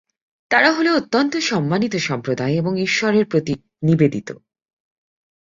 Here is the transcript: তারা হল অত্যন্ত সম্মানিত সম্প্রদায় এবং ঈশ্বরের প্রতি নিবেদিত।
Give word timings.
তারা 0.51 0.69
হল 0.71 0.87
অত্যন্ত 0.93 1.33
সম্মানিত 1.41 1.93
সম্প্রদায় 2.01 2.53
এবং 2.53 2.73
ঈশ্বরের 2.79 3.25
প্রতি 3.25 3.53
নিবেদিত। 3.83 4.29